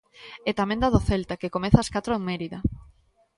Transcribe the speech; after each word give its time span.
E 0.49 0.51
tamén 0.59 0.81
da 0.81 0.93
do 0.93 1.01
Celta, 1.07 1.39
que 1.41 1.53
comeza 1.55 1.81
ás 1.83 1.91
catro 1.95 2.11
en 2.17 2.23
Mérida. 2.29 2.59